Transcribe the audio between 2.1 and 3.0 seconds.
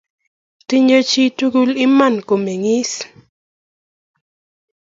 kumen'gis